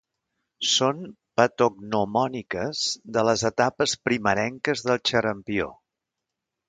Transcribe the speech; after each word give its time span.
Són 0.69 1.03
patognomòniques 1.41 2.81
de 3.17 3.25
les 3.29 3.43
etapes 3.53 3.93
primerenques 4.09 4.85
del 4.89 5.03
xarampió. 5.11 5.69